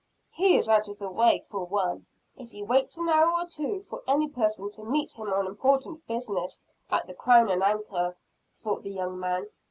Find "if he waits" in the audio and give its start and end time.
2.35-2.97